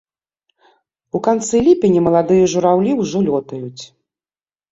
У 1.17 1.21
канцы 1.27 1.55
ліпеня 1.67 2.01
маладыя 2.07 2.49
жураўлі 2.53 2.91
ўжо 3.01 3.17
лётаюць. 3.27 3.83